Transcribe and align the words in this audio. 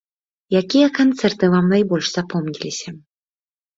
Якія 0.59 0.87
канцэрты 0.99 1.51
вам 1.55 1.69
найбольш 1.75 2.05
запомніліся? 2.17 2.89